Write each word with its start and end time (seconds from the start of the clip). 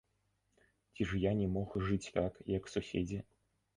Ці 0.93 1.05
ж 1.11 1.21
я 1.25 1.33
не 1.41 1.47
мог 1.57 1.75
жыць 1.89 2.11
так, 2.19 2.33
як 2.57 2.63
суседзі? 2.77 3.21